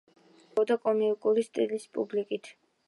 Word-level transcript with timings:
გამოირჩეოდა 0.05 0.79
კომიკური 0.87 1.47
სტილის 1.51 1.89
პუბლიკაციებით. 1.97 2.55